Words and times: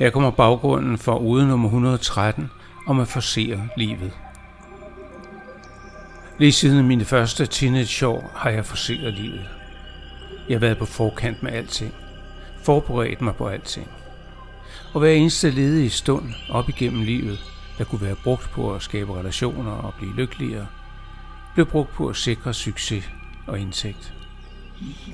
Her 0.00 0.10
kommer 0.10 0.30
baggrunden 0.30 0.98
for 0.98 1.18
ude 1.18 1.48
nummer 1.48 1.68
113 1.68 2.50
om 2.86 3.00
at 3.00 3.08
forsere 3.08 3.68
livet. 3.76 4.12
Lige 6.38 6.52
siden 6.52 6.88
mine 6.88 7.04
første 7.04 7.46
teenageår 7.46 8.30
har 8.34 8.50
jeg 8.50 8.66
forseret 8.66 9.14
livet. 9.14 9.48
Jeg 10.48 10.54
har 10.54 10.60
været 10.60 10.78
på 10.78 10.84
forkant 10.84 11.42
med 11.42 11.52
alting. 11.52 11.94
Forberedt 12.62 13.20
mig 13.20 13.34
på 13.34 13.46
alting. 13.46 13.88
Og 14.94 15.00
hver 15.00 15.10
eneste 15.10 15.50
ledige 15.50 15.90
stund 15.90 16.24
op 16.50 16.68
igennem 16.68 17.02
livet, 17.02 17.38
der 17.78 17.84
kunne 17.84 18.00
være 18.02 18.16
brugt 18.24 18.50
på 18.50 18.74
at 18.74 18.82
skabe 18.82 19.18
relationer 19.18 19.72
og 19.72 19.94
blive 19.98 20.14
lykkeligere, 20.14 20.66
blev 21.54 21.66
brugt 21.66 21.90
på 21.90 22.08
at 22.08 22.16
sikre 22.16 22.54
succes 22.54 23.10
og 23.46 23.58
indtægt. 23.58 24.14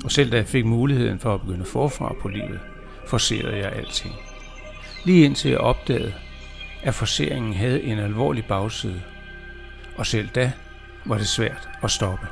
Og 0.05 0.13
selv 0.13 0.33
da 0.33 0.37
jeg 0.37 0.47
fik 0.47 0.65
muligheden 0.65 1.19
for 1.19 1.35
at 1.35 1.41
begynde 1.41 1.65
forfra 1.65 2.15
på 2.23 2.29
livet, 2.29 2.61
forserede 3.07 3.57
jeg 3.57 3.73
alting. 3.73 4.15
Lige 5.05 5.25
indtil 5.25 5.51
jeg 5.51 5.61
opdagede, 5.61 6.15
at 6.83 6.95
forseringen 6.95 7.55
havde 7.55 7.83
en 7.83 7.99
alvorlig 7.99 8.45
bagside. 8.45 9.03
Og 9.97 10.07
selv 10.07 10.29
da 10.29 10.53
var 11.05 11.19
det 11.19 11.29
svært 11.29 11.69
at 11.83 11.91
stoppe. 11.91 12.27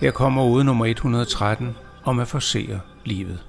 Her 0.00 0.10
kommer 0.10 0.44
ude 0.44 0.64
nummer 0.64 0.86
113 0.86 1.76
om 2.04 2.18
at 2.18 2.28
forsere 2.28 2.80
livet. 3.04 3.44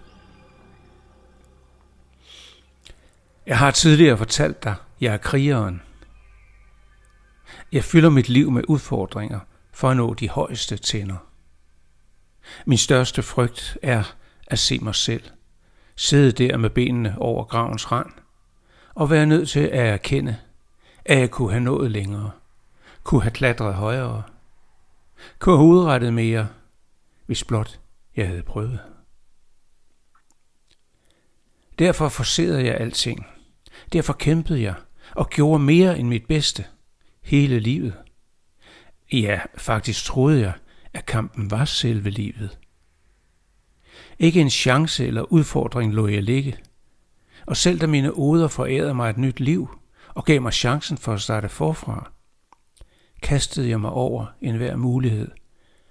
Jeg 3.46 3.58
har 3.58 3.72
tidligere 3.72 4.18
fortalt 4.18 4.64
dig, 4.64 4.76
jeg 5.02 5.14
er 5.14 5.18
krigeren. 5.18 5.82
Jeg 7.72 7.84
fylder 7.84 8.10
mit 8.10 8.30
liv 8.30 8.52
med 8.52 8.64
udfordringer 8.68 9.40
for 9.74 9.90
at 9.90 9.98
nå 9.98 10.14
de 10.14 10.30
højeste 10.30 10.78
tænder. 10.78 11.18
Min 12.66 12.78
største 12.78 13.24
frygt 13.24 13.78
er 13.82 14.04
at 14.48 14.60
se 14.60 14.80
mig 14.80 14.96
selv, 14.96 15.24
sidde 15.96 16.32
der 16.32 16.58
med 16.58 16.70
benene 16.70 17.16
over 17.18 17.44
gravens 17.44 17.92
rand, 17.92 18.12
og 18.96 19.10
være 19.10 19.26
nødt 19.26 19.50
til 19.50 19.60
at 19.60 19.94
erkende, 19.94 20.38
at 21.06 21.20
jeg 21.20 21.32
kunne 21.32 21.52
have 21.52 21.64
nået 21.64 21.92
længere, 21.92 22.32
kunne 23.04 23.22
have 23.22 23.32
klatret 23.32 23.74
højere, 23.74 24.24
kunne 25.40 25.58
have 25.58 25.68
udrettet 25.68 26.14
mere, 26.14 26.48
hvis 27.26 27.44
blot 27.44 27.80
jeg 28.16 28.28
havde 28.28 28.44
prøvet. 28.44 28.80
Derfor 31.80 32.10
forserede 32.10 32.66
jeg 32.66 32.76
alting. 32.76 33.26
Derfor 33.94 34.14
kæmpede 34.14 34.62
jeg 34.62 34.76
og 35.16 35.30
gjorde 35.30 35.64
mere 35.64 36.00
end 36.00 36.08
mit 36.08 36.26
bedste 36.26 36.66
hele 37.24 37.60
livet. 37.60 37.94
Ja, 39.12 39.40
faktisk 39.58 40.06
troede 40.06 40.42
jeg, 40.42 40.54
at 40.94 41.06
kampen 41.06 41.52
var 41.52 41.66
selve 41.66 42.10
livet. 42.10 42.60
Ikke 44.20 44.42
en 44.42 44.50
chance 44.50 45.08
eller 45.08 45.22
udfordring 45.22 45.94
lå 45.94 46.08
jeg 46.08 46.24
ligge. 46.24 46.58
Og 47.48 47.58
selv 47.58 47.80
da 47.80 47.88
mine 47.88 48.14
oder 48.14 48.48
forærede 48.48 48.94
mig 48.94 49.10
et 49.10 49.18
nyt 49.18 49.40
liv 49.40 49.80
og 50.08 50.26
gav 50.26 50.42
mig 50.42 50.54
chancen 50.54 50.98
for 50.98 51.14
at 51.14 51.22
starte 51.22 51.50
forfra, 51.50 52.12
kastede 53.22 53.70
jeg 53.70 53.82
mig 53.82 53.92
over 53.92 54.26
enhver 54.42 54.76
mulighed 54.76 55.32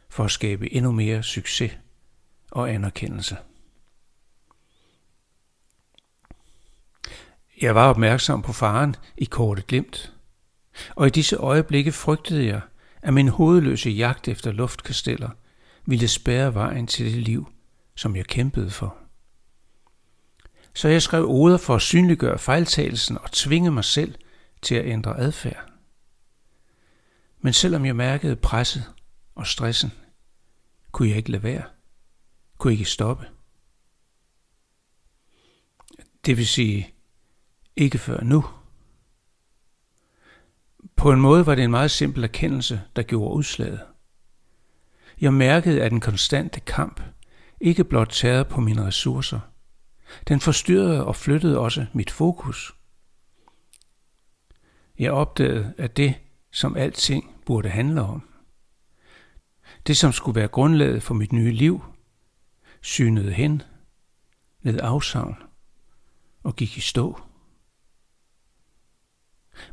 for 0.09 0.25
at 0.25 0.31
skabe 0.31 0.73
endnu 0.73 0.93
mere 0.93 1.23
succes 1.23 1.79
og 2.51 2.71
anerkendelse. 2.71 3.37
Jeg 7.61 7.75
var 7.75 7.89
opmærksom 7.91 8.43
på 8.43 8.53
faren 8.53 8.97
i 9.17 9.25
kortet 9.25 9.67
glimt, 9.67 10.13
og 10.97 11.07
i 11.07 11.11
disse 11.11 11.37
øjeblikke 11.37 11.93
frygtede 11.93 12.47
jeg, 12.47 12.61
at 13.03 13.15
min 13.15 13.29
hovedløse 13.29 13.91
jagt 13.91 14.29
efter 14.29 14.53
luftkasteller 14.53 15.31
ville 15.87 16.09
spærre 16.09 16.55
vejen 16.55 16.87
til 16.87 17.07
det 17.07 17.23
liv, 17.23 17.53
som 17.97 18.17
jeg 18.17 18.27
kæmpede 18.27 18.71
for. 18.71 18.97
Så 20.75 20.89
jeg 20.89 21.03
skrev 21.03 21.25
oder 21.29 21.57
for 21.57 21.75
at 21.75 21.83
synliggøre 21.83 22.39
fejltagelsen 22.39 23.19
og 23.19 23.33
tvinge 23.33 23.71
mig 23.71 23.85
selv 23.85 24.15
til 24.63 24.75
at 24.75 24.87
ændre 24.87 25.19
adfærd. 25.19 25.73
Men 27.41 27.53
selvom 27.53 27.87
jeg 27.87 27.97
mærkede 27.97 28.37
presset 28.37 28.85
og 29.35 29.47
stressen, 29.47 29.93
kunne 30.93 31.09
jeg 31.09 31.17
ikke 31.17 31.31
lade 31.31 31.43
være. 31.43 31.63
Kunne 32.59 32.73
ikke 32.73 32.85
stoppe. 32.85 33.27
Det 36.27 36.37
vil 36.37 36.47
sige, 36.47 36.95
ikke 37.77 37.99
før 37.99 38.21
nu. 38.21 38.45
På 41.01 41.13
en 41.13 41.21
måde 41.21 41.47
var 41.47 41.55
det 41.55 41.65
en 41.65 41.71
meget 41.71 41.91
simpel 41.91 42.25
erkendelse, 42.25 42.83
der 42.97 43.03
gjorde 43.03 43.37
udslaget. 43.37 43.81
Jeg 45.21 45.35
mærkede, 45.35 45.83
at 45.83 45.91
den 45.91 46.01
konstante 46.01 46.61
kamp 46.61 47.01
ikke 47.61 47.85
blot 47.85 48.09
tærede 48.09 48.45
på 48.45 48.61
mine 48.61 48.87
ressourcer. 48.87 49.41
Den 50.29 50.41
forstyrrede 50.41 51.07
og 51.07 51.17
flyttede 51.17 51.59
også 51.59 51.87
mit 51.93 52.11
fokus. 52.11 52.75
Jeg 54.99 55.13
opdagede, 55.13 55.75
at 55.79 55.97
det, 55.97 56.15
som 56.53 56.77
alting 56.77 57.35
burde 57.47 57.69
handle 57.69 58.03
om, 58.03 58.29
det 59.87 59.97
som 59.97 60.13
skulle 60.13 60.41
være 60.41 60.49
grundlaget 60.49 61.03
for 61.03 61.15
mit 61.15 61.33
nye 61.33 61.53
liv, 61.53 61.85
synede 62.81 63.33
hen, 63.33 63.63
led 64.63 64.81
afsavn 64.83 65.37
og 66.43 66.57
gik 66.57 66.77
i 66.77 66.81
stå. 66.81 67.21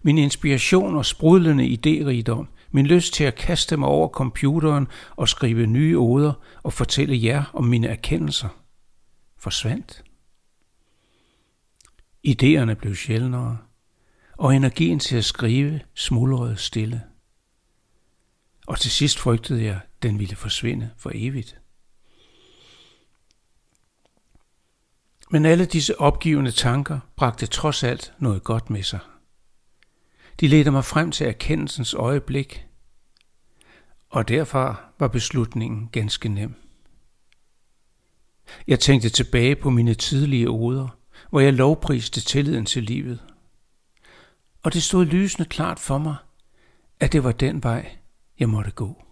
Min 0.02 0.18
inspiration 0.18 0.96
og 0.96 1.06
sprudlende 1.06 1.66
idérigdom 1.66 2.48
min 2.72 2.88
lyst 2.88 3.14
til 3.14 3.24
at 3.24 3.36
kaste 3.36 3.78
mig 3.78 3.90
over 3.90 4.08
computeren 4.08 4.88
og 5.16 5.30
skrive 5.30 5.68
nye 5.68 5.98
oder 5.98 6.34
og 6.64 6.74
fortælle 6.74 7.24
jer 7.24 7.44
om 7.54 7.64
mine 7.64 7.88
erkendelser 7.88 8.50
forsvandt. 9.38 10.04
Idéerne 12.28 12.74
blev 12.74 12.96
sjældnere, 12.96 13.58
og 14.38 14.56
energien 14.56 15.00
til 15.00 15.18
at 15.18 15.26
skrive 15.26 15.82
smuldrede 15.94 16.58
stille. 16.58 17.04
Og 18.68 18.80
til 18.80 18.92
sidst 18.92 19.20
frygtede 19.20 19.64
jeg, 19.64 19.80
den 20.04 20.20
ville 20.20 20.36
forsvinde 20.36 20.90
for 20.98 21.12
evigt. 21.16 21.62
Men 25.32 25.46
alle 25.46 25.66
disse 25.66 26.00
opgivende 26.00 26.52
tanker 26.52 27.00
bragte 27.16 27.46
trods 27.46 27.84
alt 27.84 28.14
noget 28.20 28.44
godt 28.44 28.70
med 28.70 28.84
sig– 28.84 29.00
de 30.40 30.48
ledte 30.48 30.72
mig 30.72 30.86
frem 30.86 31.12
til 31.12 31.28
erkendelsens 31.28 31.94
øjeblik, 31.94 32.66
og 34.10 34.28
derfor 34.28 34.82
var 35.00 35.08
beslutningen 35.08 35.90
ganske 35.92 36.30
nem. 36.30 36.56
Jeg 38.68 38.80
tænkte 38.80 39.10
tilbage 39.10 39.56
på 39.56 39.70
mine 39.70 39.94
tidlige 39.94 40.50
oder, 40.50 40.88
hvor 41.30 41.40
jeg 41.40 41.54
lovpriste 41.54 42.22
tilliden 42.22 42.66
til 42.66 42.84
livet. 42.84 43.24
Og 44.64 44.74
det 44.74 44.84
stod 44.84 45.06
lysende 45.06 45.50
klart 45.50 45.80
for 45.80 45.98
mig, 45.98 46.16
at 47.00 47.14
det 47.14 47.24
var 47.24 47.32
den 47.32 47.64
vej, 47.64 47.98
jeg 48.40 48.50
måtte 48.50 48.72
gå. 48.72 49.04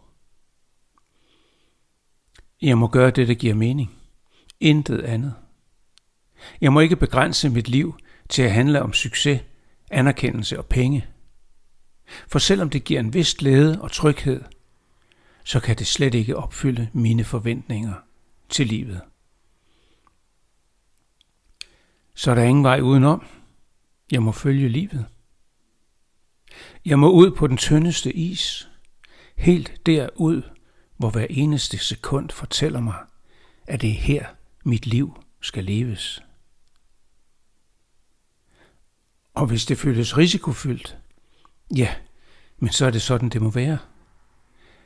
Jeg 2.61 2.77
må 2.77 2.87
gøre 2.87 3.11
det, 3.11 3.27
der 3.27 3.33
giver 3.33 3.53
mening. 3.53 3.91
Intet 4.59 5.01
andet. 5.01 5.33
Jeg 6.61 6.73
må 6.73 6.79
ikke 6.79 6.95
begrænse 6.95 7.49
mit 7.49 7.67
liv 7.67 7.95
til 8.29 8.41
at 8.41 8.51
handle 8.51 8.81
om 8.81 8.93
succes, 8.93 9.41
anerkendelse 9.91 10.57
og 10.57 10.65
penge– 10.65 11.07
for 12.35 12.39
selvom 12.39 12.69
det 12.69 12.83
giver 12.83 12.99
en 12.99 13.13
vis 13.13 13.35
glæde 13.35 13.81
og 13.81 13.91
tryghed, 13.91 14.43
så 15.43 15.59
kan 15.59 15.77
det 15.77 15.87
slet 15.87 16.13
ikke 16.13 16.37
opfylde 16.37 16.89
mine 16.93 17.23
forventninger 17.23 17.93
til 18.49 18.67
livet. 18.67 19.01
Så 22.15 22.31
er 22.31 22.35
der 22.35 22.43
ingen 22.43 22.63
vej 22.63 22.79
udenom. 22.79 23.25
Jeg 24.11 24.23
må 24.23 24.31
følge 24.31 24.69
livet. 24.69 25.05
Jeg 26.85 26.99
må 26.99 27.11
ud 27.11 27.31
på 27.31 27.47
den 27.47 27.57
tyndeste 27.57 28.13
is, 28.13 28.69
helt 29.35 29.81
derud, 29.85 30.41
hvor 30.97 31.09
hver 31.09 31.27
eneste 31.29 31.77
sekund 31.77 32.29
fortæller 32.29 32.79
mig, 32.79 32.97
at 33.67 33.81
det 33.81 33.89
er 33.89 33.93
her, 33.93 34.25
mit 34.63 34.85
liv 34.85 35.23
skal 35.41 35.63
leves. 35.63 36.23
Og 39.33 39.47
hvis 39.47 39.65
det 39.65 39.77
føles 39.77 40.17
risikofyldt, 40.17 40.97
Ja, 41.75 41.95
men 42.57 42.71
så 42.71 42.85
er 42.85 42.89
det 42.89 43.01
sådan, 43.01 43.29
det 43.29 43.41
må 43.41 43.49
være. 43.49 43.77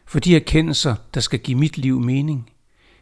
For 0.06 0.20
de 0.20 0.36
erkendelser, 0.36 0.96
der 1.14 1.20
skal 1.20 1.40
give 1.40 1.58
mit 1.58 1.78
liv 1.78 2.00
mening, 2.00 2.52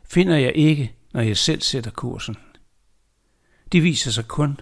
finder 0.03 0.37
jeg 0.37 0.51
ikke, 0.55 0.95
når 1.13 1.21
jeg 1.21 1.37
selv 1.37 1.61
sætter 1.61 1.91
kursen. 1.91 2.35
De 3.71 3.81
viser 3.81 4.11
sig 4.11 4.27
kun, 4.27 4.59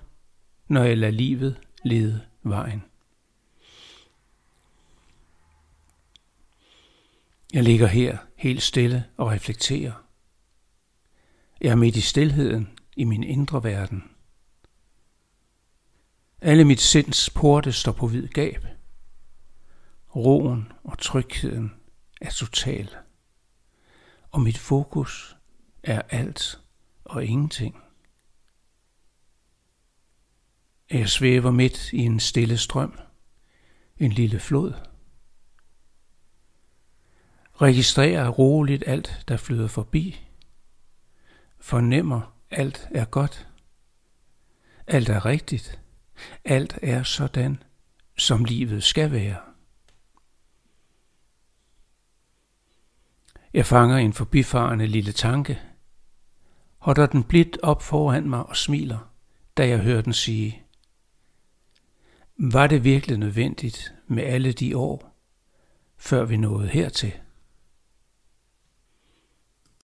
når 0.68 0.84
jeg 0.84 0.98
lader 0.98 1.14
livet 1.14 1.60
lede 1.84 2.22
vejen. 2.44 2.84
Jeg 7.54 7.64
ligger 7.64 7.88
her 7.88 8.18
helt 8.36 8.62
stille 8.62 9.06
og 9.18 9.28
reflekterer. 9.28 9.92
Jeg 11.62 11.72
er 11.72 11.76
midt 11.76 11.96
i 11.96 12.02
stilheden 12.02 12.80
i 12.96 13.04
min 13.04 13.24
indre 13.24 13.64
verden. 13.64 14.04
Alle 16.42 16.66
mit 16.66 16.82
sinds 16.82 17.30
porte 17.30 17.72
står 17.72 17.92
på 17.92 18.08
vid 18.08 18.28
gab 18.28 18.75
roen 20.16 20.72
og 20.84 20.98
trygheden 20.98 21.74
er 22.22 22.30
total. 22.30 22.96
Og 24.32 24.42
mit 24.42 24.58
fokus 24.58 25.38
er 25.84 26.02
alt 26.10 26.60
og 27.06 27.26
ingenting. 27.26 27.82
Jeg 30.92 31.10
svæver 31.10 31.52
midt 31.52 31.94
i 31.94 31.98
en 31.98 32.20
stille 32.20 32.58
strøm, 32.58 33.00
en 33.98 34.12
lille 34.12 34.40
flod. 34.40 34.74
Registrerer 37.62 38.30
roligt 38.30 38.84
alt, 38.88 39.24
der 39.28 39.38
flyder 39.38 39.68
forbi. 39.68 40.26
Fornemmer, 41.60 42.36
alt 42.52 42.88
er 42.92 43.06
godt. 43.06 43.48
Alt 44.88 45.10
er 45.10 45.26
rigtigt. 45.26 45.80
Alt 46.46 46.80
er 46.82 47.04
sådan, 47.04 47.64
som 48.18 48.46
livet 48.46 48.84
skal 48.84 49.12
være. 49.12 49.55
Jeg 53.56 53.66
fanger 53.66 53.98
en 53.98 54.14
forbifarende 54.14 54.88
lille 54.88 55.12
tanke, 55.12 55.60
holder 56.78 57.06
den 57.06 57.24
blidt 57.24 57.58
op 57.64 57.82
foran 57.82 58.30
mig 58.30 58.46
og 58.46 58.58
smiler, 58.58 59.14
da 59.58 59.68
jeg 59.68 59.80
hører 59.80 60.02
den 60.02 60.14
sige, 60.14 60.64
var 62.38 62.68
det 62.68 62.84
virkelig 62.84 63.18
nødvendigt 63.18 63.94
med 64.08 64.24
alle 64.24 64.52
de 64.52 64.78
år, 64.78 65.18
før 65.98 66.26
vi 66.26 66.38
nåede 66.38 66.68
hertil? 66.68 67.14